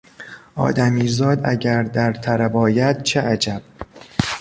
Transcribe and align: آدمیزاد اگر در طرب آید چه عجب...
آدمیزاد 0.55 1.41
اگر 1.45 1.83
در 1.83 2.13
طرب 2.13 2.57
آید 2.57 3.03
چه 3.03 3.21
عجب... 3.21 3.61